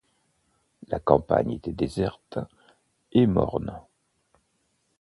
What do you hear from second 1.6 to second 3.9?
déserte et morne.